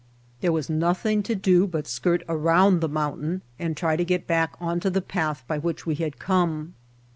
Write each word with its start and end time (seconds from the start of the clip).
There 0.39 0.51
was 0.51 0.67
nothing 0.67 1.21
to 1.21 1.35
do 1.35 1.67
but 1.67 1.85
skirt 1.85 2.23
around 2.27 2.79
the 2.81 2.89
mountain 2.89 3.43
and 3.59 3.77
try 3.77 3.95
to 3.97 4.03
get 4.03 4.25
back 4.25 4.55
onto 4.59 4.89
the 4.89 4.99
path 4.99 5.43
by 5.47 5.59
which 5.59 5.85
we 5.85 5.93
had 5.93 6.17
come. 6.17 6.73